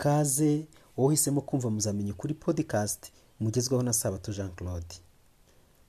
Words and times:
ikaze 0.00 0.66
wowe 0.96 1.06
uhisemo 1.08 1.40
kumva 1.40 1.70
muzamenye 1.70 2.12
kuri 2.12 2.34
podcast 2.34 3.12
mugezweho 3.40 3.82
na 3.82 3.92
sabato 3.92 4.32
jean 4.32 4.50
claude 4.50 4.94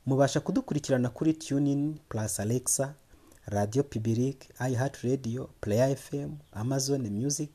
mubasha 0.05 0.39
kudukurikirana 0.39 1.09
kuri 1.09 1.33
tunin 1.33 1.99
plus 2.09 2.39
alexa 2.39 2.93
radio 3.45 3.83
public 3.83 4.49
iheart 4.69 4.95
radio 4.97 5.49
player 5.61 5.95
fm 5.97 6.31
amazon 6.51 7.09
music 7.09 7.49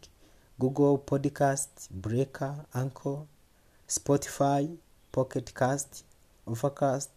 google 0.59 0.99
podcast 0.99 1.91
breaker 1.91 2.65
anchor 2.73 3.25
spotify 3.87 4.69
pocket 5.13 5.53
cast 5.53 6.05
overcast 6.47 7.11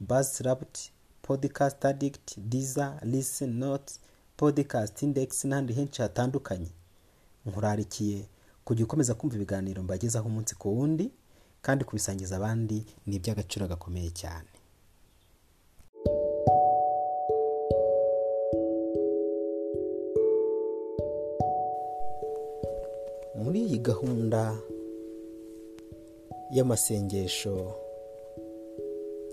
buzzsprout 0.00 0.78
podcast 1.22 1.84
addict 1.84 2.38
deezer 2.38 2.98
listen 3.02 3.58
notes 3.58 4.00
podcast 4.36 5.02
index 5.02 5.44
n'ahandi 5.44 5.72
henshi 5.72 6.02
hatandukanye. 6.02 6.70
Nkurarikiye 7.46 8.28
kujya 8.66 8.84
ukomeza 8.86 9.14
kumva 9.18 9.34
ibiganiro 9.38 9.78
mbagezaho 9.86 10.26
umunsi 10.30 10.52
ku 10.60 10.66
wundi 10.76 11.06
kandi 11.64 11.82
kubisangiza 11.86 12.32
abandi 12.36 12.78
ni 13.06 13.14
iby'agaciro 13.18 13.64
gakomeye 13.72 14.10
cyane. 14.20 14.50
Muri 23.42 23.58
iyi 23.66 23.78
gahunda 23.88 24.42
y'amasengesho 26.54 27.54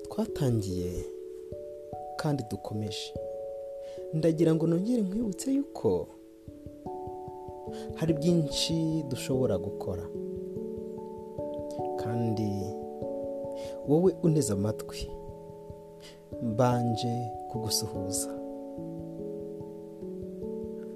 twatangiye 0.06 0.92
kandi 2.20 2.42
dukomeje. 2.52 3.14
Ndagira 4.14 4.52
ngo 4.56 4.68
nongere 4.68 5.02
nkwibutse 5.02 5.48
yuko 5.58 6.08
hari 7.96 8.14
byinshi 8.14 9.04
dushobora 9.10 9.58
gukora. 9.58 10.04
Kandi 11.98 12.50
wowe 13.88 14.16
uneze 14.24 14.54
amatwi 14.54 15.08
mbanje 16.44 17.32
kugusuhuza. 17.52 18.30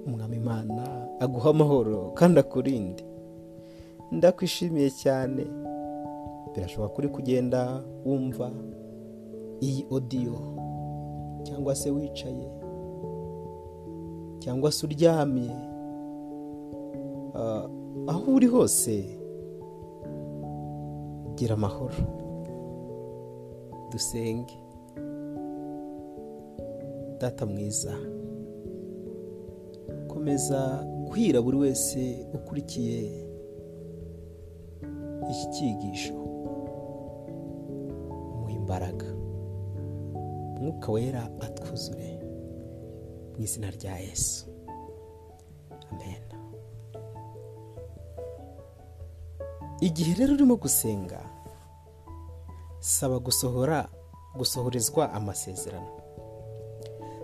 Umwami 0.06 0.36
imana 0.36 1.08
aguha 1.20 1.50
amahoro 1.50 2.10
kandi 2.14 2.40
akurinde. 2.40 3.04
Ndakwishimiye 4.12 4.90
cyane. 4.90 5.46
Birashoboka 6.54 6.94
kuri 6.94 7.08
kugenda 7.08 7.82
wumva 8.06 8.50
iyi 9.60 9.86
odiyo 9.90 10.38
cyangwa 11.42 11.74
se 11.74 11.90
wicaye. 11.90 12.48
Cyangwa 14.38 14.72
se 14.72 14.86
uryamye. 14.86 15.50
Aho 18.08 18.34
uri 18.34 18.46
hose 18.46 19.04
gira 21.36 21.54
amahoro. 21.54 21.94
Dusenge. 23.90 24.54
Data 27.20 27.46
mwiza. 27.46 27.94
Komeza 30.08 30.84
guhira 31.06 31.42
buri 31.42 31.56
wese 31.56 32.26
ukurikiye 32.34 32.98
iki 35.30 35.46
cyigisho. 35.52 36.14
Mu 38.40 38.50
imbaraga. 38.50 39.06
Mwuka 40.60 40.92
wera 40.92 41.30
atwuzure 41.40 42.20
mu 43.36 43.42
izina 43.44 43.70
rya 43.70 43.96
yesu. 43.98 44.46
Amen. 45.92 46.22
Igihe 49.80 50.14
rero 50.18 50.34
urimo 50.34 50.56
gusenga 50.56 51.20
saba 52.80 53.18
gusohora 53.18 53.88
gusohorezwa 54.36 55.12
amasezerano. 55.12 55.86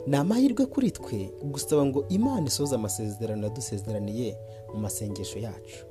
Ni 0.07 0.17
amahirwe 0.17 0.67
kuri 0.67 0.91
twe 0.91 1.33
gusaba 1.43 1.85
ngo 1.87 2.05
imana 2.09 2.47
isohoze 2.47 2.75
amasezerano 2.75 3.43
yadusezeraniye 3.47 4.37
mu 4.75 4.79
masengesho 4.81 5.39
yacu. 5.39 5.87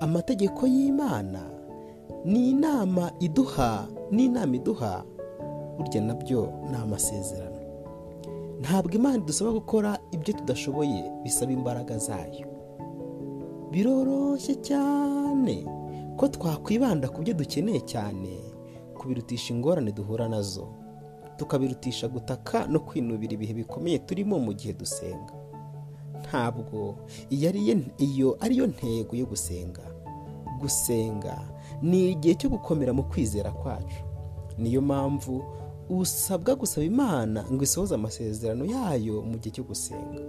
Amategeko 0.00 0.66
y'imana 0.66 1.42
ni 2.24 2.50
inama 2.50 3.12
iduha 3.20 3.88
n'inama 4.10 4.56
iduha 4.56 5.04
burya 5.78 6.00
na 6.00 6.14
byo 6.14 6.52
ni 6.70 6.76
amasezerano. 6.76 7.60
Ntabwo 8.60 8.92
imana 8.94 9.16
idusaba 9.18 9.50
gukora 9.52 9.98
ibyo 10.12 10.32
tudashoboye 10.34 11.04
bisaba 11.22 11.52
imbaraga 11.52 11.98
zayo. 11.98 12.46
Biroroshye 13.70 14.54
cyane. 14.62 15.66
Ko 16.24 16.28
twakwibanda 16.30 17.08
ku 17.12 17.20
byo 17.22 17.34
dukeneye 17.36 17.80
cyane 17.84 18.40
kubirutisha 18.96 19.52
ingorane 19.54 19.92
duhura 19.92 20.28
na 20.28 20.40
zo 20.42 20.72
tukabirutisha 21.36 22.08
gutaka 22.08 22.64
no 22.66 22.80
kwinubira 22.80 23.32
ibihe 23.36 23.52
bikomeye 23.54 23.98
turimo 23.98 24.38
mu 24.40 24.52
gihe 24.56 24.72
dusenga. 24.72 25.34
Ntabwo 26.24 26.96
iyo 27.28 27.48
ari 27.52 27.60
ariyo 28.40 28.66
ntego 28.66 29.12
yo 29.16 29.26
gusenga. 29.28 29.84
Gusenga 30.60 31.36
ni 31.84 32.10
igihe 32.16 32.34
cyo 32.40 32.48
gukomera 32.48 32.92
mu 32.96 33.04
kwizera 33.04 33.52
kwacu. 33.52 34.00
Niyo 34.58 34.80
mpamvu 34.80 35.44
usabwa 35.92 36.56
gusaba 36.56 36.86
imana 36.86 37.44
ngo 37.52 37.60
isohoze 37.64 37.94
amasezerano 37.94 38.64
yayo 38.64 39.20
mu 39.22 39.36
gihe 39.36 39.52
cyo 39.60 39.64
gusenga. 39.68 40.24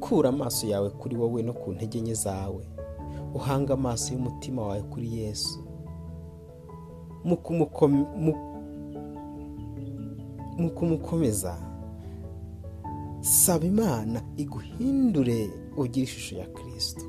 Kura 0.00 0.28
amaso 0.30 0.62
yawe 0.66 0.90
kuri 0.94 1.16
wowe 1.18 1.42
no 1.42 1.52
ku 1.58 1.72
ntege 1.74 1.98
nke 2.00 2.14
zawe. 2.14 2.77
Uhanga 3.34 3.74
amaso 3.74 4.12
y'umutima 4.14 4.62
wawe 4.62 4.82
kuri 4.82 5.14
yesu. 5.18 5.58
Mu 7.24 7.36
kumukom- 7.36 8.08
mu- 8.16 8.48
mu 10.58 10.70
kumukomeza 10.70 11.58
saba 13.20 13.66
imana 13.66 14.22
iguhindure 14.36 15.50
ugire 15.76 16.04
ishusho 16.04 16.36
ya 16.36 16.46
kirisito 16.46 17.04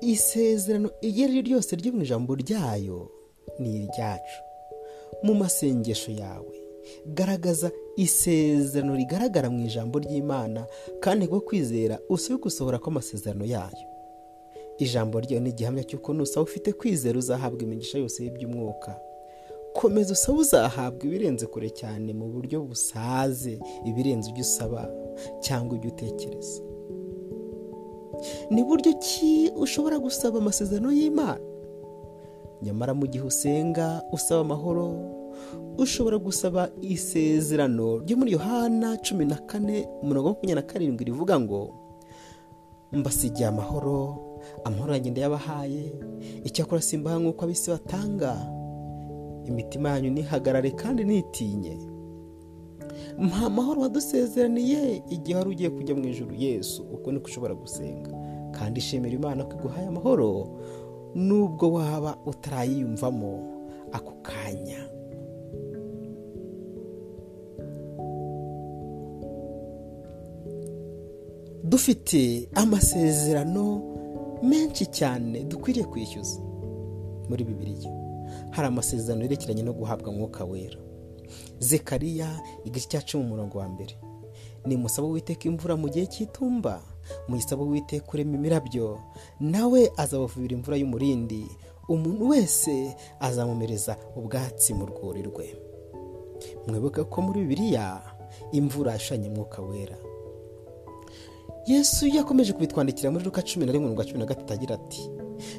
isezerano 0.00 0.90
iryo 1.00 1.24
ari 1.24 1.32
ryo 1.32 1.42
ryose 1.42 1.76
ryo 1.76 1.92
mu 1.92 2.02
ijambo 2.02 2.34
ryayo 2.34 3.10
ni 3.58 3.70
iryacu. 3.84 4.38
Mu 5.22 5.34
masengesho 5.34 6.12
yawe 6.12 6.54
garagaza 7.06 7.70
isezerano 7.96 8.94
rigaragara 8.96 9.50
mu 9.50 9.64
ijambo 9.66 9.98
ry'imana 9.98 10.66
kandi 11.00 11.26
bwo 11.26 11.40
kwizera 11.40 11.98
usabe 12.08 12.40
gusohora 12.42 12.78
kw'amasezerano 12.78 13.44
yayo. 13.44 13.86
Ijambo 14.78 15.20
ryayo 15.20 15.40
ni 15.40 15.50
igihamya 15.50 15.84
cy'uko 15.84 16.12
nusaba 16.14 16.42
ufite 16.44 16.72
kwizera 16.72 17.18
uzahabwa 17.18 17.62
imigisha 17.62 17.98
yose 17.98 18.24
y'iby'umwuka. 18.24 18.96
Komeza 19.74 20.12
usaba 20.12 20.38
uzahabwa 20.38 21.04
ibirenze 21.06 21.46
kure 21.46 21.70
cyane 21.70 22.12
mu 22.12 22.26
buryo 22.28 22.62
busaze 22.62 23.58
ibirenze 23.86 24.30
ibyo 24.30 24.42
usaba 24.42 24.90
cyangwa 25.40 25.76
ibyo 25.76 25.90
utekereza. 25.90 26.62
Ni 28.50 28.62
buryo 28.64 28.92
ki 28.98 29.52
ushobora 29.56 29.98
gusaba 29.98 30.38
amasezerano 30.38 30.92
y'imana? 30.92 31.40
Nyamara 32.62 32.94
mu 32.94 33.06
gihe 33.06 33.24
usenga 33.24 34.02
usaba 34.12 34.40
amahoro 34.40 34.94
ushobora 35.78 36.18
gusaba 36.18 36.70
isezerano 36.80 37.98
ryo 38.06 38.16
muri 38.16 38.32
yohana 38.32 38.96
cumi 39.02 39.24
na 39.26 39.36
kane 39.36 39.86
umurongo 40.02 40.28
makumyabiri 40.28 40.54
na 40.54 40.62
karindwi 40.62 41.04
rivuga 41.04 41.40
ngo 41.40 41.74
mbasigiye 42.92 43.48
amahoro 43.48 44.16
amahoro 44.64 44.92
yanjye 44.94 45.10
ndayabahaye 45.10 45.84
icyakora 46.44 46.80
simbaha 46.82 47.18
nk'uko 47.18 47.44
ab'isi 47.44 47.70
batanga. 47.70 48.32
Imitima 49.48 49.88
yanyu 49.92 50.10
ntihagarare 50.10 50.70
kandi 50.70 51.04
ntitinye 51.04 51.74
mpa 53.18 53.46
amahoro 53.46 53.80
wadusezeraniye 53.80 55.02
igihe 55.14 55.36
wari 55.38 55.50
ugiye 55.50 55.70
kujya 55.70 55.94
mu 55.94 56.04
ijoro 56.08 56.32
yesu 56.34 56.82
uko 56.94 57.12
niko 57.12 57.26
ushobora 57.28 57.54
gusenga. 57.54 58.10
Kandi 58.56 58.78
ishimira 58.80 59.14
imana 59.14 59.44
ko 59.44 59.52
iguhaye 59.58 59.86
amahoro 59.86 60.28
nubwo 61.14 61.72
waba 61.76 62.16
utarayiyumvamo 62.26 63.32
ako 63.92 64.12
kanya. 64.22 64.80
Dufite 71.64 72.48
amasezerano 72.54 73.93
menshi 74.44 74.86
cyane 74.86 75.44
dukwiriye 75.44 75.86
kwishyuza 75.86 76.40
muri 77.28 77.44
bibiliya. 77.44 77.90
Hari 78.50 78.68
amasezerano 78.68 79.22
yerekeranye 79.22 79.62
no 79.62 79.72
guhabwa 79.72 80.12
mwuka 80.12 80.44
wera. 80.44 80.78
Zekariya 81.58 82.40
igice 82.64 82.88
cya 82.88 83.00
cumi 83.02 83.24
umurongo 83.24 83.58
wa 83.58 83.68
mbere. 83.68 83.96
Ni 84.66 84.76
musaba 84.76 85.08
witeka 85.08 85.44
imvura 85.48 85.76
mu 85.76 85.88
gihe 85.88 86.06
cy'itumba. 86.06 86.82
Muyisaba 87.28 87.62
witeka 87.64 88.06
urema 88.12 88.34
imirabyo. 88.36 88.98
Nawe 89.40 89.92
azabavubira 89.96 90.54
imvura 90.56 90.76
y'umurindi. 90.76 91.44
Umuntu 91.88 92.28
wese 92.28 92.96
azamumereza 93.20 93.96
ubwatsi 94.16 94.74
mu 94.74 94.86
rwuri 94.86 95.22
rwe. 95.22 95.56
Mwibuke 96.68 97.04
ko 97.04 97.22
muri 97.22 97.40
bibiliya 97.40 98.02
imvura 98.52 98.96
ishanye 98.96 99.28
mwuka 99.30 99.62
wera. 99.62 99.96
Yesu 101.66 102.06
yakomeje 102.08 102.52
kubitwandikira 102.52 103.10
muri 103.10 103.24
ruka 103.24 103.42
cumi 103.42 103.66
na 103.66 103.72
rimwe 103.72 103.88
mirongo 103.88 104.04
cumi 104.04 104.18
na 104.18 104.26
gatatu 104.26 104.52
agira 104.52 104.74
ati 104.74 105.10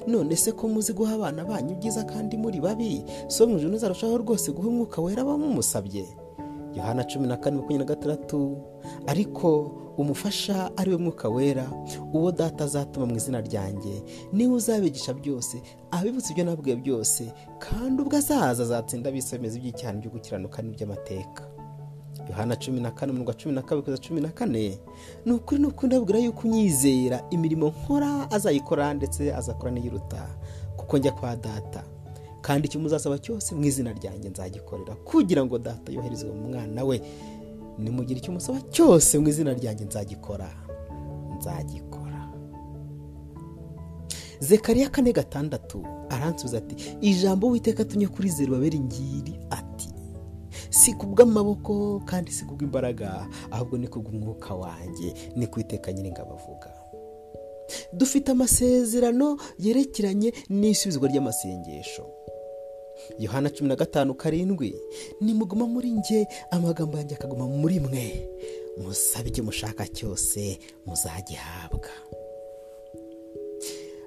none 0.08 0.36
se 0.36 0.52
ko 0.52 0.68
muzi 0.68 0.94
guha 0.94 1.14
abana 1.16 1.46
banyu 1.46 1.72
ibyiza 1.74 2.04
kandi 2.04 2.38
muri 2.38 2.60
babi? 2.62 3.04
So 3.28 3.48
mu 3.48 3.58
ijoro 3.58 3.70
ntizarushaho 3.74 4.18
rwose 4.18 4.52
guha 4.52 4.68
umwuka 4.68 5.02
wera 5.02 5.24
bamumusabye. 5.26 6.06
Yohana 6.76 7.04
cumi 7.04 7.28
na 7.28 7.38
kane 7.38 7.56
makumyabiri 7.58 7.78
na 7.80 7.86
gatandatu. 7.96 8.58
Ariko 9.08 9.72
umufasha 9.98 10.72
ari 10.78 10.92
we 10.92 10.98
mwuka 10.98 11.30
wera 11.30 11.68
uwo 12.14 12.32
data 12.32 12.64
azatuma 12.64 13.06
mu 13.06 13.16
izina 13.16 13.42
ryanjye. 13.42 14.04
Niwe 14.34 14.54
uzabigisha 14.56 15.14
byose 15.14 15.62
abibutsa 15.92 16.32
ibyo 16.32 16.44
nabwiye 16.46 16.76
byose 16.76 17.32
kandi 17.60 18.02
ubwo 18.02 18.18
azaza 18.18 18.64
azatsinda 18.64 19.10
abisomeza 19.10 19.58
iby'icyaha 19.60 19.94
byo 20.00 20.10
gukiranuka 20.12 20.62
n'iby'amateka. 20.62 21.44
Yohana 22.30 22.56
cumi 22.56 22.82
na 22.82 22.92
kane 22.92 23.12
umurongo 23.12 23.32
wa 23.32 23.38
cumi 23.38 23.56
na 23.56 23.62
kabiri 23.62 23.82
kugeza 23.86 24.02
cumi 24.08 24.22
na 24.22 24.30
kane 24.30 24.80
ni 25.26 25.32
ukuri 25.32 25.62
ni 25.62 25.68
ukuri 25.68 25.88
ndabwira 25.88 26.20
yuko 26.20 26.48
unyizera 26.48 27.24
imirimo 27.30 27.68
nkora 27.68 28.32
azayikora 28.32 28.94
ndetse 28.94 29.34
azakora 29.36 29.72
n'iyiruta 29.72 30.28
kuko 30.78 30.98
njya 30.98 31.12
kwa 31.12 31.36
data. 31.36 31.84
Kandi 32.42 32.68
icyo 32.68 32.80
muzasaba 32.80 33.18
cyose 33.20 33.56
mu 33.56 33.66
izina 33.66 33.94
ryanjye 33.94 34.30
nzagikorera 34.30 34.96
kugira 34.96 35.46
ngo 35.46 35.58
data 35.60 35.92
yoherezwe 35.92 36.32
mu 36.32 36.50
mwana 36.50 36.84
we. 36.84 37.02
Nimugire 37.78 38.20
icyo 38.20 38.34
musaba 38.34 38.62
cyose 38.70 39.20
mu 39.20 39.28
izina 39.30 39.54
ryanjye 39.54 39.86
nzagikora 39.86 40.50
nzagikora. 41.38 42.30
Zekariya 44.40 44.90
kane 44.90 45.14
gatandatu 45.14 45.86
aransubiza 46.10 46.58
ati 46.58 46.76
ijambo 47.02 47.48
witeka 47.50 47.86
tunye 47.86 48.08
kuri 48.08 48.30
zeru 48.30 48.52
babiri 48.54 48.80
ngiri. 48.80 49.34
ati 49.34 49.45
si 50.86 50.94
kubw'amaboko 50.94 52.00
kandi 52.06 52.30
si 52.32 52.46
kubw'imbaraga 52.46 53.26
ahubwo 53.52 53.78
ni 53.78 53.88
kubw'umwuka 53.88 54.54
wanjye. 54.54 55.14
Ni 55.36 55.48
kwiteka 55.48 55.94
nyiringabo 55.94 56.34
avuga 56.38 56.70
dufite 57.94 58.30
amasezerano 58.32 59.38
yerekeranye 59.60 60.30
n'isubizwa 60.50 61.10
ry'amasengesho. 61.10 62.06
Yohana 63.20 63.50
cumi 63.50 63.70
na 63.70 63.76
gatanu 63.76 64.14
karindwi. 64.14 64.76
Nimuguma 65.22 65.66
muri 65.66 65.92
nge 65.92 66.28
amagambo 66.52 66.98
yanjye 66.98 67.16
akaguma 67.16 67.48
muri 67.48 67.80
mwe. 67.80 68.30
Musabe 68.78 69.30
icyo 69.30 69.44
mushaka 69.44 69.88
cyose 69.88 70.60
muzagihabwa. 70.86 71.90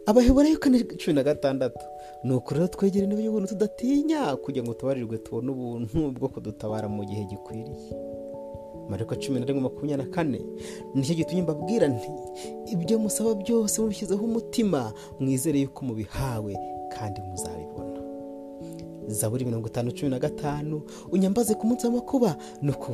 Abaheburayo 0.08 0.58
kane 0.58 0.84
cumi 0.84 1.14
na 1.14 1.22
gatandatu. 1.22 1.84
Ni 2.24 2.32
uku 2.34 2.54
rero 2.54 2.68
twegera 2.68 3.04
intebe 3.04 3.22
y'ubuntu 3.24 3.48
tudatinya 3.48 4.36
kugira 4.36 4.64
ngo 4.64 4.74
tubarirwe 4.74 5.18
tubone 5.18 5.50
ubuntu 5.50 6.10
bwo 6.16 6.28
kudutabara 6.28 6.88
mu 6.88 7.04
gihe 7.04 7.24
gikwiriye. 7.24 7.92
Mariko 8.88 9.14
cumi 9.20 9.40
na 9.40 9.46
rimwe 9.46 9.62
makumyabiri 9.62 10.08
na 10.08 10.14
kane 10.14 10.40
ni 10.94 11.02
cyo 11.04 11.14
gitumye 11.14 11.42
mbabwira 11.42 11.88
nti 11.88 12.08
ibyo 12.72 12.98
musaba 12.98 13.34
byose 13.34 13.80
mubishyizeho 13.80 14.24
umutima 14.24 14.92
mwizere 15.20 15.60
yuko 15.60 15.84
mubihawe 15.84 16.56
kandi 16.96 17.20
muzabibona. 17.20 18.00
Zaburi 19.08 19.44
mirongo 19.44 19.68
itanu 19.68 19.92
cumi 19.92 20.10
na 20.10 20.18
gatanu 20.18 20.82
unyambaze 21.12 21.54
ku 21.54 21.66
munsi 21.66 21.86
w'amakuba 21.86 22.36
no 22.62 22.72
ku 22.72 22.92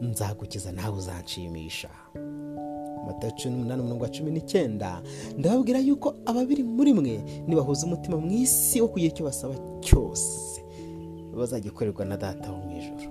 nzagukiza 0.00 0.72
nawe 0.72 0.96
uzanshimisha 0.96 1.90
matayo 3.06 3.32
cumi 3.36 3.54
n'umunani 3.54 3.80
umurongo 3.82 4.04
wa 4.04 4.10
cumi 4.10 4.30
n'icyenda. 4.30 5.02
Ndababwira 5.38 5.78
yuko 5.78 6.14
ababiri 6.26 6.62
muri 6.62 6.92
mwe 6.92 7.20
nibahuza 7.46 7.86
umutima 7.86 8.16
mu 8.16 8.30
isi 8.32 8.80
wo 8.80 8.88
kugira 8.88 9.12
icyo 9.12 9.24
basaba 9.24 9.54
cyose. 9.80 10.62
Bazagikorerwa 11.36 12.04
na 12.04 12.16
data 12.16 12.52
wo 12.52 12.58
mu 12.58 12.70
ijoro 12.78 13.10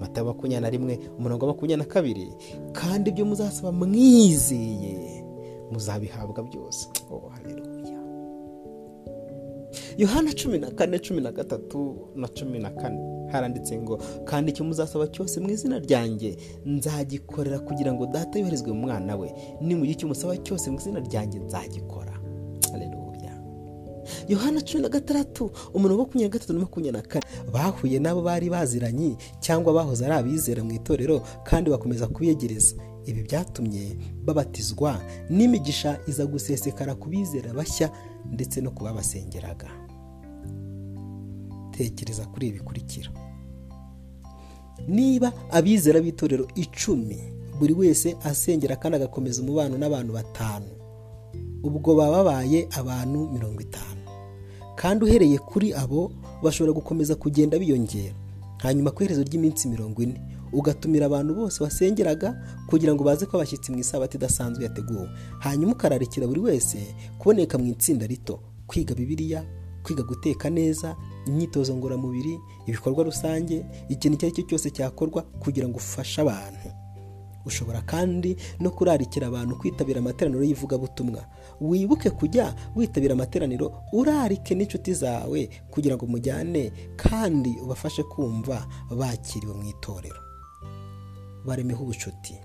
matayo 0.00 0.26
makumyabiri 0.26 0.60
na 0.62 0.70
rimwe 0.70 0.94
umurongo 1.18 1.46
wa 1.46 1.52
makumyabiri 1.52 1.78
na 1.88 1.92
kabiri. 1.94 2.28
Kandi 2.72 3.10
ibyo 3.10 3.24
muzasaba 3.24 3.72
mwizeye. 3.72 5.24
Muzabihabwa 5.72 6.42
byose. 6.42 6.88
Oh 7.10 7.30
yohana 9.98 10.32
cumi 10.32 10.58
na 10.58 10.70
kane 10.70 10.98
cumi 10.98 11.20
na 11.20 11.32
gatatu 11.32 12.08
na 12.16 12.28
cumi 12.28 12.58
na 12.58 12.70
kane. 12.70 12.98
Haranditse 13.32 13.78
ngo 13.78 13.98
kandi 14.24 14.50
icyo 14.52 14.64
muzasaba 14.64 15.06
cyose 15.06 15.40
mu 15.40 15.50
izina 15.50 15.78
ryanjye 15.78 16.36
nzagikorera 16.66 17.58
kugira 17.58 17.92
ngo 17.92 18.06
data 18.06 18.38
yoherezwe 18.38 18.72
mu 18.72 18.80
mwana 18.86 19.16
we. 19.16 19.28
Nimugire 19.60 19.92
icyo 19.92 20.08
musaba 20.08 20.36
cyose 20.36 20.70
mu 20.70 20.78
izina 20.78 21.00
ryanjye 21.00 21.38
nzagikora. 21.38 22.14
Yohana 24.28 24.60
cumi 24.60 24.82
na 24.82 24.88
gatandatu 24.88 25.50
umurongo 25.74 26.02
makumyabiri 26.02 26.24
na 26.28 26.32
gatatu 26.32 26.52
na 26.52 26.60
makumyabiri 26.60 27.02
na 27.02 27.08
kane. 27.08 27.24
Bahuye 27.52 27.98
n'abo 27.98 28.22
bari 28.22 28.50
baziranye 28.50 29.16
cyangwa 29.40 29.72
bahoze 29.72 30.04
ari 30.06 30.14
abizera 30.14 30.64
mu 30.64 30.72
itorero 30.72 31.20
kandi 31.44 31.70
bakomeza 31.70 32.06
kubiyegereza 32.08 32.74
ibi 33.06 33.22
byatumye 33.22 33.96
babatizwa 34.24 35.00
n'imigisha 35.30 36.00
iza 36.06 36.26
gusesekara 36.26 36.94
ku 36.94 37.08
bizera 37.08 37.52
bashya 37.52 37.90
ndetse 38.32 38.60
no 38.60 38.70
ku 38.70 38.84
babasengeraga. 38.84 39.68
Tekereza 41.78 42.26
kuri 42.26 42.46
ibi 42.48 42.58
bikurikira. 42.58 43.10
Niba 44.88 45.32
abizera 45.50 46.00
b'itorero 46.00 46.46
icumi 46.54 47.18
buri 47.58 47.74
wese 47.74 48.16
asengera 48.24 48.76
kandi 48.76 48.96
agakomeza 48.96 49.42
umubano 49.42 49.78
n'abantu 49.78 50.12
batanu 50.12 50.66
ubwo 51.62 51.94
baba 51.94 52.16
babaye 52.24 52.68
abantu 52.70 53.28
mirongo 53.30 53.60
itanu. 53.60 54.02
Kandi 54.76 55.04
uhereye 55.04 55.38
kuri 55.38 55.74
abo 55.74 56.10
bashobora 56.42 56.72
gukomeza 56.72 57.14
kugenda 57.14 57.58
biyongera. 57.58 58.14
Hanyuma 58.58 58.90
ku 58.90 59.02
iherezo 59.02 59.22
ry'iminsi 59.22 59.68
mirongo 59.68 60.02
ine 60.02 60.20
ugatumira 60.52 61.06
abantu 61.06 61.34
bose 61.34 61.58
wasengeraga 61.64 62.34
kugira 62.70 62.94
ngo 62.94 63.04
baze 63.04 63.26
ko 63.26 63.36
abashyitsi 63.36 63.72
mu 63.72 63.78
isabati 63.82 64.16
idasanzwe 64.16 64.64
yateguwe. 64.64 65.08
Hanyuma 65.42 65.72
ukararikira 65.74 66.26
buri 66.26 66.40
wese 66.40 66.78
kuboneka 67.18 67.58
mu 67.58 67.66
itsinda 67.66 68.06
rito 68.06 68.40
kwiga 68.66 68.94
bibiliya 68.94 69.44
kwiga 69.82 70.02
guteka 70.02 70.50
neza 70.50 70.96
imyitozo 71.28 71.76
ngororamubiri 71.76 72.38
ibikorwa 72.66 73.04
rusange 73.04 73.64
ikintu 73.88 74.14
icyo 74.16 74.26
ari 74.26 74.34
cyo 74.36 74.42
cyose 74.48 74.70
cyakorwa 74.70 75.22
kugira 75.22 75.68
ngo 75.68 75.76
ufashe 75.76 76.20
abantu. 76.20 76.68
Ushobora 77.46 77.80
kandi 77.82 78.36
no 78.60 78.70
kurarikira 78.70 79.26
abantu 79.26 79.56
kwitabira 79.58 79.98
amateraniro 80.00 80.44
y'ivugabutumwa. 80.44 81.24
Wibuke 81.60 82.10
kujya 82.10 82.54
witabira 82.76 83.12
amateraniro 83.14 83.72
urarike 83.92 84.54
n'inshuti 84.54 84.92
zawe 84.94 85.48
kugira 85.70 85.96
ngo 85.96 86.06
mujyane 86.06 86.72
kandi 86.96 87.56
ubafashe 87.62 88.02
kumva 88.02 88.66
bakiriwe 88.92 89.54
mu 89.54 89.64
itorero. 89.64 90.20
Baremeho 91.46 91.82
ubucuti. 91.84 92.36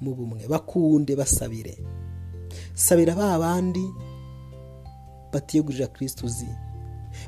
Mu 0.00 0.14
bumwe 0.14 0.46
bakunde 0.48 1.16
basabire. 1.16 1.74
Sabira 2.74 3.14
ba 3.18 3.38
bandi 3.38 3.82
batiyegurira 5.32 5.86
kirisiti 5.86 6.26
uzi. 6.26 6.46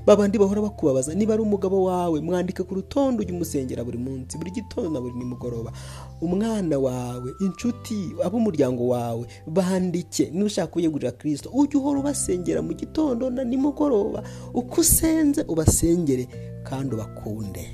Babandi 0.07 0.39
bahora 0.39 0.63
bakubabaza 0.63 1.15
niba 1.15 1.35
ari 1.35 1.43
umugabo 1.43 1.85
wawe 1.85 2.21
mwandike 2.21 2.63
ku 2.63 2.75
rutonde 2.75 3.23
ujya 3.23 3.35
umusengera 3.35 3.85
buri 3.85 3.99
munsi 3.99 4.39
buri 4.39 4.51
gitondo 4.51 4.91
na 4.91 5.01
buri 5.01 5.15
nimugoroba. 5.15 5.73
Umwana 6.21 6.79
wawe 6.79 7.31
inshuti 7.41 8.11
ab'umuryango 8.25 8.89
wawe 8.89 9.27
bandike 9.47 10.31
niba 10.31 10.47
ushaka 10.47 10.73
kuyegurira 10.73 11.11
kirisito 11.13 11.51
ujye 11.55 11.79
uhora 11.79 12.01
ubasengera 12.01 12.63
mu 12.63 12.75
gitondo 12.75 13.31
na 13.31 13.45
nimugoroba 13.45 14.23
uko 14.55 14.81
usenze 14.81 15.45
ubasengere 15.49 16.27
kandi 16.65 16.95
ubakunde. 16.95 17.65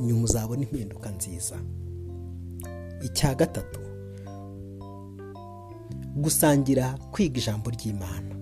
Nyuma 0.00 0.24
uzabona 0.24 0.62
impinduka 0.62 1.10
nziza. 1.10 1.56
Icya 3.02 3.34
gatatu 3.34 3.80
gusangira 6.16 6.94
kwiga 7.12 7.38
ijambo 7.38 7.70
ry'imana. 7.70 8.35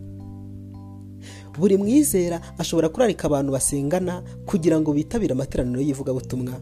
Buri 1.59 1.77
mwizera 1.77 2.41
ashobora 2.59 2.89
kurarika 2.89 3.25
abantu 3.27 3.53
basengana 3.53 4.23
kugira 4.47 4.81
ngo 4.81 4.93
bitabire 4.93 5.33
amateraniro 5.33 5.81
y'ivugabutumwa. 5.81 6.53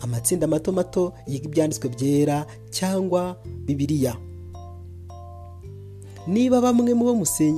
Amatsinda 0.00 0.46
mato 0.46 0.72
mato 0.72 1.12
yiga 1.26 1.44
ibyanditswe 1.46 1.88
byera 1.88 2.46
cyangwa 2.70 3.36
bibiliya. 3.66 4.16
Niba 6.26 6.60
bamwe 6.60 6.94
mu 6.94 7.04
bo 7.04 7.14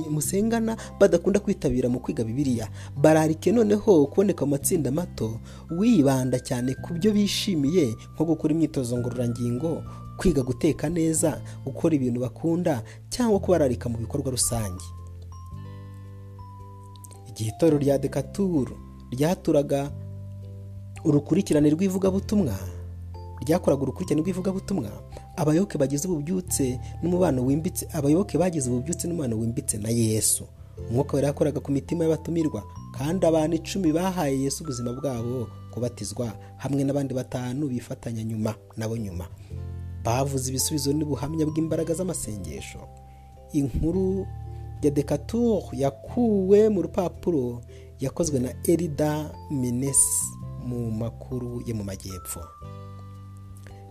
musengana 0.09 0.77
badakunda 0.99 1.39
kwitabira 1.39 1.89
mu 1.89 1.99
kwiga 1.99 2.23
bibiliya 2.23 2.65
bararike 2.97 3.51
noneho 3.53 4.05
kuboneka 4.09 4.45
mu 4.45 4.51
matsinda 4.57 4.89
mato 4.91 5.37
wibanda 5.69 6.39
cyane 6.41 6.73
ku 6.81 6.93
byo 6.97 7.13
bishimiye 7.13 7.93
nko 8.17 8.25
gukora 8.25 8.53
imyitozo 8.57 8.97
ngororangingo 8.97 9.83
kwiga 10.17 10.41
guteka 10.41 10.89
neza 10.89 11.37
gukora 11.65 11.93
ibintu 11.95 12.19
bakunda 12.25 12.81
cyangwa 13.09 13.37
kubararika 13.39 13.85
mu 13.89 13.97
bikorwa 14.01 14.31
rusange. 14.33 14.81
Igihe 17.35 17.49
itorero 17.51 17.77
rya 17.83 17.97
dekaturu 17.99 18.73
ryaturaga 19.11 19.91
urukurikirane 21.05 21.69
rw'ivugabutumwa 21.69 22.55
ryakoraga 23.43 23.81
urukurikirane 23.83 24.21
rw'ivugabutumwa 24.23 24.89
abayoboke 25.35 25.77
bagize 25.77 26.07
ububyutse 26.07 26.79
n'umubano 27.03 27.43
wimbitse 27.45 27.83
abayoboke 27.93 28.37
bagize 28.39 28.69
ububyutse 28.71 29.07
n'umubano 29.07 29.35
wimbitse 29.39 29.77
na 29.77 29.89
yesu. 29.89 30.43
Umwuka 30.89 31.15
wera 31.15 31.27
yakoraga 31.27 31.59
ku 31.59 31.71
mitima 31.71 32.03
y'abatumirwa 32.03 32.63
kandi 32.97 33.25
abantu 33.25 33.55
icumi 33.59 33.91
bahaye 33.91 34.39
yesu 34.43 34.63
ubuzima 34.63 34.91
bwabo 34.93 35.47
kubatizwa 35.71 36.31
hamwe 36.57 36.83
n'abandi 36.83 37.13
batanu 37.13 37.67
bifatanya 37.67 38.23
nyuma 38.23 38.55
nabo 38.77 38.97
nyuma. 38.97 39.27
Bavuze 40.03 40.49
ibisubizo 40.49 40.93
n'ubuhamya 40.93 41.45
bw'imbaraga 41.45 41.93
z'amasengesho. 41.93 42.79
Inkuru 43.53 44.27
ya 44.85 44.91
decatur 44.91 45.63
yakuwe 45.73 46.69
mu 46.69 46.81
rupapuro 46.81 47.61
yakozwe 47.99 48.39
na 48.39 48.53
erida 48.67 49.31
minesi 49.51 50.25
mu 50.65 50.91
makuru 50.91 51.61
yo 51.65 51.75
mu 51.75 51.83
majyepfo. 51.83 52.39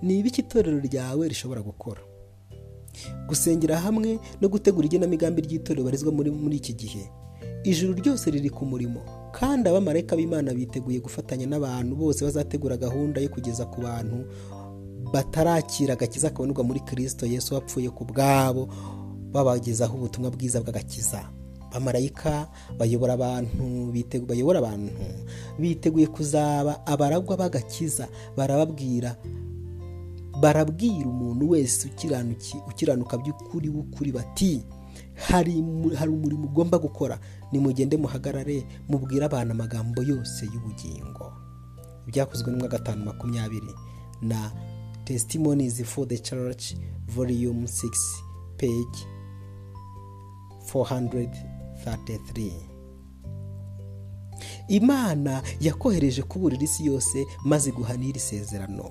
Ni 0.02 0.18
ibiki 0.18 0.40
itorero 0.40 0.78
ryawe 0.78 1.28
rishobora 1.28 1.62
gukora? 1.62 2.00
Gusengera 3.28 3.76
hamwe 3.80 4.18
no 4.40 4.48
gutegura 4.48 4.86
igenamigambi 4.86 5.42
ry'itorero 5.42 5.84
barizwa 5.84 6.12
muri 6.12 6.56
iki 6.56 6.72
gihe. 6.74 7.10
Ijuru 7.64 7.94
ryose 7.94 8.30
riri 8.30 8.50
ku 8.50 8.66
murimo 8.66 9.00
kandi 9.32 9.68
abamarayika 9.68 10.16
b'imana 10.16 10.54
biteguye 10.54 11.00
gufatanya 11.00 11.46
n'abantu 11.46 11.96
bose 11.96 12.24
bazategura 12.24 12.76
gahunda 12.76 13.20
yo 13.20 13.28
kugeza 13.28 13.64
ku 13.66 13.80
bantu 13.80 14.28
batarakira 15.12 15.92
agakiza 15.94 16.30
kabonerwa 16.30 16.64
muri 16.64 16.80
kirisito 16.80 17.26
yesu 17.26 17.54
wapfuye 17.54 17.90
ku 17.90 18.04
bwabo 18.04 18.68
babagezaho 19.34 19.96
ubutumwa 19.98 20.30
bwiza 20.30 20.60
bw'agakiza. 20.62 21.26
Abamarayika 21.74 22.46
bayobora 22.78 23.12
abantu 23.18 23.90
bayobora 24.26 24.58
abantu. 24.58 24.92
Biteguye 25.58 26.06
kuzaba 26.06 26.86
abaragwa 26.86 27.36
b'agakiza. 27.36 28.08
Barababwira 28.36 29.16
barabwira 30.40 31.08
umuntu 31.08 31.50
wese 31.50 31.88
ukiranuka 32.68 33.18
by'ukuri 33.18 33.68
w'ukuri 33.68 34.12
bati 34.12 34.62
hari 35.14 35.58
umurimo 36.08 36.46
ugomba 36.46 36.78
gukora. 36.78 37.18
Nimugende 37.52 37.96
muhagarare 37.96 38.66
mubwire 38.88 39.24
abantu 39.26 39.52
amagambo 39.52 40.02
yose 40.02 40.46
y'ubugingo. 40.46 41.32
Byakozwe 42.06 42.50
n'umwa 42.52 42.68
gatanu 42.68 43.04
makumyabiri 43.04 43.74
na 44.22 44.50
testimonies 45.04 45.82
for 45.84 46.06
the 46.08 46.18
church 46.18 46.74
volume 47.08 47.66
6 47.66 47.90
page 48.56 48.98
433 50.72 52.52
imana 54.68 55.42
yakohereje 55.60 56.22
kuburira 56.22 56.62
isi 56.62 56.86
yose 56.86 57.26
maze 57.44 57.70
guhana 57.72 58.04
iri 58.04 58.20
sezerano. 58.20 58.90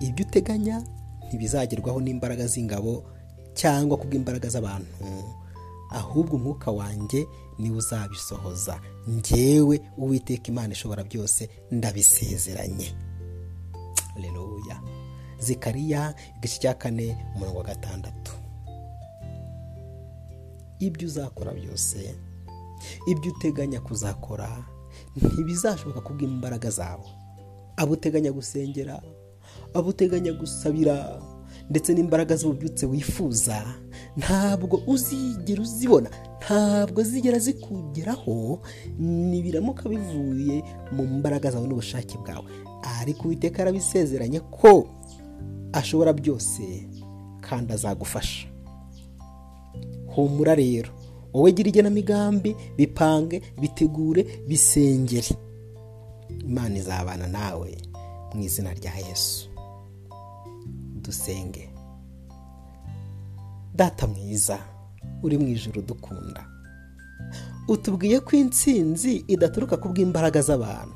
Ibyo 0.00 0.26
uteganya 0.26 0.82
ntibizagerwaho 1.28 2.00
n'imbaraga 2.00 2.46
z'ingabo 2.46 3.04
cyangwa 3.54 3.96
kubw'imbaraga 3.96 4.48
z'abantu 4.48 5.06
ahubwo 5.90 6.36
umwuka 6.36 6.70
wanjye 6.70 7.26
ni 7.58 7.70
we 7.70 7.76
uzabisohoza. 7.76 8.80
Ngewe 9.10 9.80
uwiteka 9.98 10.48
imana 10.48 10.72
ishobora 10.72 11.04
byose 11.04 11.48
ndabisezeranye. 11.70 12.94
Reruya 14.16 14.80
zikariya 15.38 16.14
igice 16.36 16.58
cya 16.60 16.74
kane 16.74 17.16
umurongo 17.36 17.58
wa 17.58 17.64
gatandatu. 17.64 18.32
Ibyo 20.86 21.06
uzakora 21.08 21.52
byose 21.54 21.98
ibyo 23.06 23.30
uteganya 23.32 23.80
kuzakora 23.80 24.48
ntibizashoboka 25.16 26.00
kubw'imbaraga 26.00 26.70
zawe. 26.70 27.06
Abo 27.76 27.92
uteganya 27.92 28.32
gusengera 28.32 29.02
abo 29.74 29.88
uteganya 29.94 30.32
gusabira 30.32 31.22
ndetse 31.70 31.94
n'imbaraga 31.94 32.36
z'ububyutse 32.36 32.86
wifuza 32.86 33.64
ntabwo 34.16 34.82
uzigera 34.86 35.62
uzibona 35.62 36.10
ntabwo 36.40 37.02
zigera 37.02 37.38
zikugeraho 37.38 38.60
nibiramuka 38.98 39.88
bivuye 39.88 40.62
mu 40.92 41.06
mbaraga 41.06 41.50
zawe 41.50 41.66
n'ubushake 41.68 42.18
bwawe. 42.18 42.48
Ariko 43.00 43.22
uwiteka 43.28 43.62
arabisezeranye 43.62 44.40
ko 44.40 44.88
ashobora 45.72 46.12
byose 46.12 46.62
kandi 47.40 47.72
azagufasha. 47.72 48.48
Humura 50.14 50.54
rero. 50.54 50.90
Wowe 51.32 51.52
gira 51.52 51.68
igenamigambi 51.68 52.56
bipange 52.76 53.42
bitegure 53.60 54.22
bisengere. 54.48 55.36
Imana 56.44 56.76
izabana 56.78 57.26
nawe 57.26 57.78
mu 58.34 58.42
izina 58.42 58.74
rya 58.74 58.92
yesu. 59.08 59.48
Dusenge. 61.02 61.68
Data 63.74 64.06
mwiza 64.06 64.58
uri 65.22 65.38
mu 65.38 65.48
ijoro 65.48 65.82
dukunda. 65.82 66.46
Utubwiye 67.68 68.20
ko 68.20 68.36
intsinzi 68.36 69.24
idaturuka 69.28 69.76
ku 69.76 69.88
bw'imbaraga 69.88 70.42
z'abantu. 70.42 70.94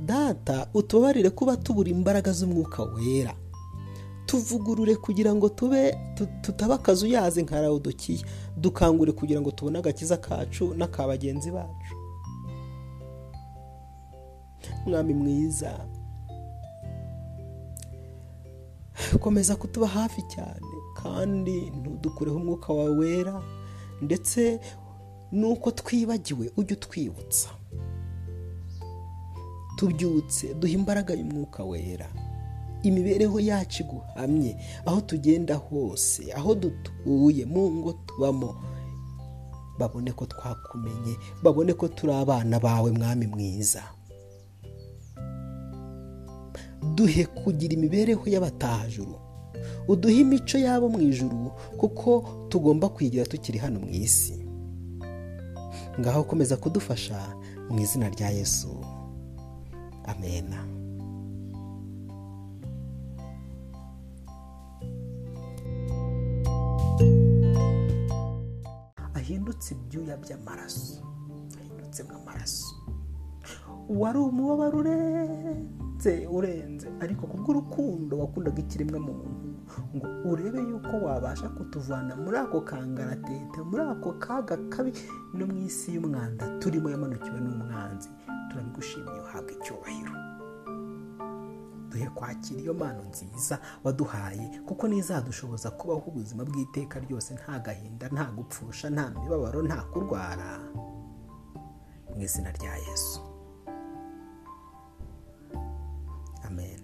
Data 0.00 0.66
utubabarire 0.74 1.30
kuba 1.30 1.56
tubura 1.56 1.90
imbaraga 1.90 2.32
z'umwuka 2.32 2.82
wera. 2.82 3.34
Tuvugurure 4.32 4.96
kugira 4.96 5.34
ngo 5.34 5.48
tube 5.48 5.98
tutaba 6.40 6.74
akazu 6.74 7.06
yaze 7.06 7.42
nka 7.42 7.60
rawudokiya 7.60 8.24
dukangure 8.56 9.12
kugira 9.12 9.40
ngo 9.40 9.50
tubone 9.50 9.78
agakiza 9.78 10.16
kacu 10.16 10.74
n'aka 10.74 11.06
bagenzi 11.06 11.50
bacu. 11.50 11.94
Mwami 14.86 15.14
mwiza 15.14 15.86
komeza 19.20 19.56
kutuba 19.56 19.86
hafi 19.86 20.22
cyane 20.22 20.66
kandi 21.02 21.60
ntudukureho 21.70 22.36
umwuka 22.36 22.72
wawe 22.72 22.90
wera 22.96 23.42
ndetse 24.02 24.60
nuko 25.32 25.70
twibagiwe 25.70 26.50
ujye 26.56 26.76
utwibutsa. 26.76 27.48
Tubyutse 29.76 30.54
duha 30.54 30.72
imbaraga 30.72 31.14
y'umwuka 31.14 31.64
wera. 31.64 32.08
Imibereho 32.82 33.40
yacu 33.40 33.82
iguhamye 33.82 34.56
aho 34.86 35.00
tugenda 35.00 35.54
hose 35.54 36.32
aho 36.32 36.54
dutuye 36.54 37.44
mu 37.46 37.70
ngo 37.70 37.92
tubamo 38.06 38.54
babone 39.78 40.12
ko 40.12 40.26
twakumenye 40.26 41.16
babone 41.42 41.72
ko 41.74 41.88
turi 41.88 42.12
abana 42.12 42.60
bawe 42.60 42.90
mwami 42.92 43.26
mwiza. 43.26 43.82
Duhe 46.94 47.24
kugira 47.26 47.74
imibereho 47.74 48.22
y'abatahajuru 48.28 49.14
uduhe 49.88 50.20
imico 50.20 50.58
yabo 50.58 50.88
mu 50.88 51.00
ijuru 51.00 51.50
kuko 51.76 52.24
tugomba 52.48 52.88
kwigira 52.88 53.24
tukiri 53.26 53.58
hano 53.58 53.80
mu 53.80 53.88
isi. 53.90 54.46
Ngaho 56.00 56.24
komeza 56.24 56.56
kudufasha 56.56 57.36
mu 57.70 57.80
izina 57.80 58.08
rya 58.08 58.30
yesu. 58.30 58.68
Amena 60.04 60.66
ahindutse 69.62 69.74
ibyuya 69.74 70.16
by'amaraso. 70.18 71.02
Ahindutse 71.58 72.02
nk'amaraso 72.04 72.74
wari 73.88 74.18
umubabaro 74.18 74.78
urenze 74.78 76.26
urenze. 76.26 76.86
Ariko 77.00 77.26
kubw'urukundo 77.26 78.18
wakundaga 78.18 78.58
ikiremwa 78.62 78.98
muntu 79.00 79.30
ngo 79.96 80.06
urebe 80.30 80.58
yuko 80.58 80.94
wabasha 81.06 81.48
kutuvana 81.48 82.16
muri 82.16 82.36
ako 82.38 82.60
kangaratete 82.60 83.58
muri 83.70 83.82
ako 83.82 84.12
kaga 84.18 84.56
kabi 84.72 84.92
no 85.34 85.46
mu 85.46 85.56
isi 85.66 85.94
y'umwanda 85.94 86.58
turimo 86.60 86.90
yamanukiwe 86.90 87.38
n'umwanzi. 87.40 88.08
Turabigushimiye 88.50 89.20
uhabwa 89.20 89.50
icyubahiro. 89.56 90.12
Duhe 91.92 92.06
kwakira 92.16 92.58
iyo 92.64 92.74
mpano 92.74 93.02
nziza 93.10 93.54
waduhaye 93.84 94.46
kuko 94.66 94.82
n'izadushoboza 94.88 95.68
kubaho 95.78 96.04
ubuzima 96.10 96.42
bw'iteka 96.48 96.96
ryose 97.04 97.30
nta 97.38 97.54
gahinda 97.66 98.06
nta 98.14 98.24
gupfusha 98.36 98.86
nta 98.94 99.04
mibabaro 99.14 99.60
nta 99.68 99.78
kurwara. 99.92 100.48
Mu 102.14 102.20
izina 102.26 102.50
rya 102.58 102.74
yesu. 102.86 103.20
Amen. 106.46 106.82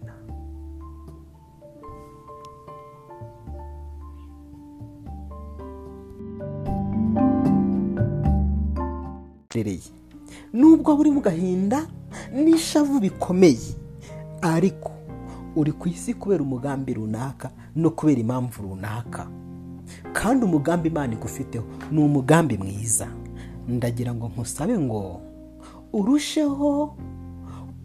Nubwo 10.53 10.97
buri 10.97 11.11
mu 11.11 11.21
gahinda 11.21 11.79
n'ishavu 12.33 13.01
bikomeye 13.05 13.71
ariko 14.43 14.88
uri 15.59 15.73
ku 15.75 15.89
isi 15.89 16.15
kubera 16.15 16.43
umugambi 16.43 16.95
runaka 16.95 17.51
no 17.77 17.91
kubera 17.91 18.21
impamvu 18.21 18.63
runaka. 18.63 19.27
Kandi 20.13 20.45
umugambi 20.45 20.89
imana 20.89 21.13
igufiteho 21.13 21.65
ni 21.91 21.99
umugambi 22.03 22.59
mwiza. 22.59 23.09
Ndagira 23.69 24.15
ngo 24.15 24.29
nkusabe 24.29 24.79
ngo 24.79 25.21
urusheho 25.93 26.95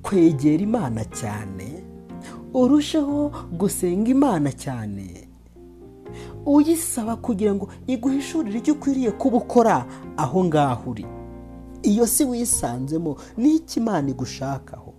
kwegera 0.02 0.64
imana 0.64 1.02
cyane 1.06 1.84
urusheho 2.54 3.32
gusenga 3.58 4.10
imana 4.12 4.52
cyane. 4.52 5.28
Uyisaba 6.46 7.16
kugira 7.16 7.56
ngo 7.56 7.70
iguhishurire 7.88 8.60
icyo 8.60 8.74
ukwiriye 8.74 9.12
kuba 9.12 9.38
ukora 9.38 9.86
aho 10.18 10.44
ngaho 10.46 10.92
uri. 10.92 11.06
Iyo 11.84 12.08
si 12.08 12.24
wisanzemo 12.26 13.16
n'icyo 13.38 13.82
imana 13.82 14.10
igushakaho? 14.10 14.93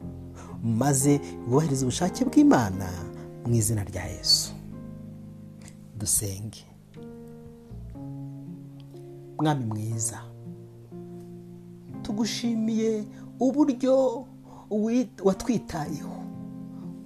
Maze 0.65 1.21
wubahiriza 1.49 1.83
ubushake 1.87 2.25
bw'imana 2.25 2.89
mu 3.47 3.55
izina 3.55 3.85
rya 3.85 4.05
yesu. 4.05 4.53
Dusenge. 5.99 6.65
Mwami 9.39 9.65
mwiza 9.65 10.21
tugushimiye 12.03 13.05
uburyo 13.41 14.25
watwitayeho. 15.25 16.17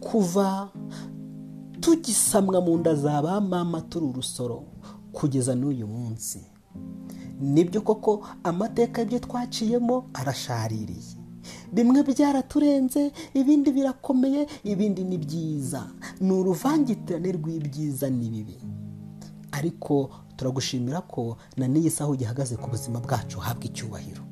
Kuva 0.00 0.68
tugisamwa 1.80 2.60
mu 2.60 2.76
nda 2.78 2.94
za 2.94 3.22
ba 3.22 3.40
mama 3.40 3.80
turi 3.80 4.06
urusoro 4.06 4.64
kugeza 5.12 5.54
n'uyu 5.54 5.86
munsi. 5.86 6.40
Nibyo 7.40 7.80
koko 7.80 8.26
amateka 8.44 9.00
y'ibyo 9.02 9.18
twaciyemo 9.18 10.10
arashaririye. 10.14 11.17
Bimwe 11.72 12.02
byaraturenze 12.02 13.12
ibindi 13.34 13.72
birakomeye 13.72 14.46
ibindi 14.64 15.04
ni 15.04 15.18
byiza. 15.18 15.82
Ni 16.20 16.32
uruvangitirane 16.32 17.32
rw'ibyiza 17.32 18.10
n'ibibi 18.10 18.56
ariko 19.52 20.10
turagushimira 20.36 21.00
ko 21.00 21.36
na 21.56 21.66
n'iyi 21.68 21.90
saha 21.90 22.10
ugihagaze 22.10 22.56
ku 22.56 22.70
buzima 22.70 23.00
bwacu 23.00 23.38
habwa 23.40 23.64
icyubahiro. 23.64 24.22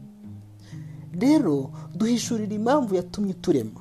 Rero 1.20 1.70
duhishurira 1.96 2.54
impamvu 2.54 2.94
yatumye 2.94 3.30
uturema 3.32 3.80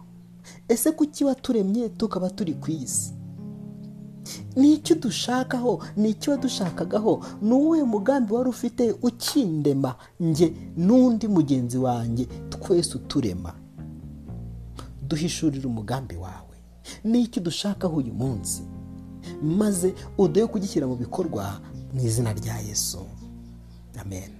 ese 0.69 0.91
kuki 0.91 1.23
waturemye 1.25 1.89
tukaba 1.89 2.29
turi 2.29 2.53
ku 2.53 2.71
isi? 2.71 3.13
Ni 4.55 4.73
icyo 4.73 4.95
dushakaho? 4.95 5.83
Ni 5.97 6.09
icyo 6.09 6.31
wadushakagaho? 6.31 7.25
Ni 7.41 7.51
uwuhe 7.53 7.83
mugambi 7.83 8.33
wari 8.33 8.49
ufite 8.49 8.91
ukindema? 9.01 9.95
Nge 10.23 10.53
n'undi 10.77 11.27
mugenzi 11.27 11.77
wanjye 11.77 12.25
twese 12.49 12.95
uturema. 12.97 13.53
Duhishurire 15.07 15.67
umugambi 15.67 16.15
wawe. 16.15 16.55
Ni 17.03 17.21
icyo 17.21 17.41
dushakaho 17.43 17.95
uyu 17.95 18.13
munsi? 18.13 18.61
Maze 19.43 19.93
uduhe 20.17 20.47
kugishyira 20.47 20.87
mu 20.87 20.95
bikorwa 20.95 21.61
mu 21.93 22.01
izina 22.01 22.33
rya 22.33 22.59
yesu. 22.59 22.99
Amen. 24.01 24.31